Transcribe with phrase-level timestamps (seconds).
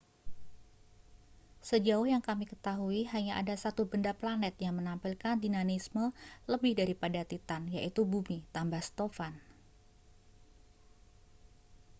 [1.69, 6.05] sejauh yang kami ketahui hanya ada satu benda planet yang menampilkan dinamisme
[6.51, 9.33] lebih daripada titan yaitu bumi tambah stofan